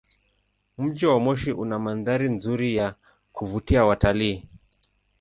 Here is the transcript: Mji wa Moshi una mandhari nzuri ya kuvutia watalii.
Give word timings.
Mji 0.77 1.05
wa 1.05 1.19
Moshi 1.19 1.51
una 1.51 1.79
mandhari 1.79 2.29
nzuri 2.29 2.75
ya 2.75 2.95
kuvutia 3.31 3.85
watalii. 3.85 4.43